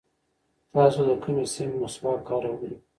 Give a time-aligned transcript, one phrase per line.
[0.73, 2.73] تاسو د کومې سیمې مسواک کاروئ؟